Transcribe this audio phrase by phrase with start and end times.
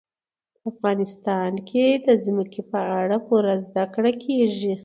[0.57, 4.73] په افغانستان کې د ځمکه په اړه پوره زده کړه کېږي.